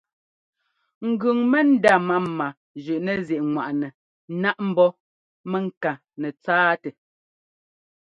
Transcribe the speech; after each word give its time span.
Ŋgʉŋ 1.09 1.37
mɛndá 1.51 1.93
máma 2.07 2.47
zʉꞌnɛzíꞌŋwaꞌnɛ 2.83 3.87
náꞌ 4.41 4.61
ḿbɔ́ 4.71 4.89
mɛŋká 5.51 5.91
nɛtsáatɛ. 6.21 6.89